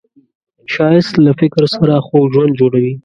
[0.73, 2.93] ښایست له فکر سره خوږ ژوند جوړوي